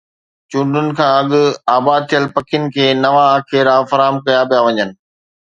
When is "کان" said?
0.97-1.13